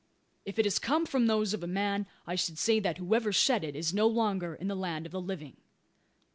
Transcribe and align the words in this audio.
If 0.45 0.57
it 0.57 0.65
has 0.65 0.79
come 0.79 1.05
from 1.05 1.27
those 1.27 1.53
of 1.53 1.61
a 1.61 1.67
man, 1.67 2.07
I 2.25 2.33
should 2.33 2.57
say 2.57 2.79
that 2.79 2.97
whoever 2.97 3.31
shed 3.31 3.63
it 3.63 3.75
is 3.75 3.93
no 3.93 4.07
longer 4.07 4.55
in 4.55 4.67
the 4.67 4.75
land 4.75 5.05
of 5.05 5.11
the 5.11 5.21
living." 5.21 5.57